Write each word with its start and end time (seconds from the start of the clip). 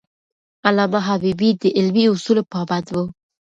علامه 0.67 0.99
حبیبي 1.07 1.49
د 1.61 1.63
علمي 1.77 2.03
اصولو 2.13 2.43
پابند 2.53 2.87
و. 2.91 2.95